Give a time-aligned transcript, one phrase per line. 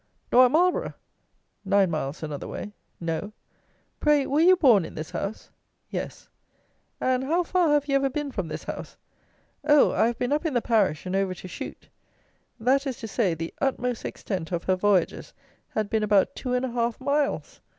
[0.31, 0.95] "Nor at Marlborough?"
[1.63, 3.33] (nine miles another way) "No."
[3.99, 5.51] "Pray, were you born in this house?"
[5.91, 6.27] "Yes."
[6.99, 8.97] "And how far have you ever been from this house?"
[9.63, 9.91] "Oh!
[9.91, 11.87] I have been up in the parish and over to Chute."
[12.59, 15.35] That is to say, the utmost extent of her voyages
[15.67, 17.61] had been about two and a half miles!